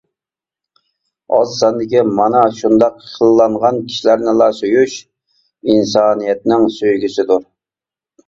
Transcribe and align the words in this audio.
ئاز 1.39 1.49
ساندىكى 1.57 1.99
مانا 2.19 2.39
شۇنداق 2.59 2.95
خىللانغان 3.09 3.77
كىشىلەرنىلا 3.91 4.47
سۆيۈش، 4.61 4.97
ئىنسانىيەتنىڭ 5.73 6.65
سۆيگۈسىدۇر. 6.79 7.45